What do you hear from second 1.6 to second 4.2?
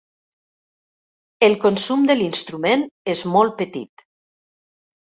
consum de l’instrument és molt petit.